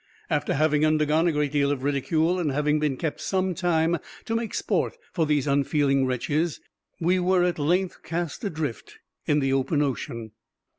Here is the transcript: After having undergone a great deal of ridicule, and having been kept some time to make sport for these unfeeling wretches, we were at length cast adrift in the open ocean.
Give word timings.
After 0.31 0.55
having 0.55 0.83
undergone 0.83 1.27
a 1.27 1.31
great 1.31 1.51
deal 1.51 1.69
of 1.69 1.83
ridicule, 1.83 2.39
and 2.39 2.51
having 2.51 2.79
been 2.79 2.97
kept 2.97 3.21
some 3.21 3.53
time 3.53 3.99
to 4.25 4.35
make 4.35 4.55
sport 4.55 4.97
for 5.13 5.27
these 5.27 5.45
unfeeling 5.45 6.07
wretches, 6.07 6.59
we 6.99 7.19
were 7.19 7.43
at 7.43 7.59
length 7.59 8.01
cast 8.01 8.43
adrift 8.43 8.97
in 9.27 9.41
the 9.41 9.53
open 9.53 9.83
ocean. 9.83 10.31